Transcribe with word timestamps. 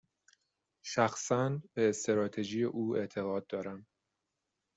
شخصا، 0.83 1.61
به 1.73 1.89
استراتژی 1.89 2.63
او 2.63 2.95
اعتقاد 2.97 3.47
دارم. 3.47 3.85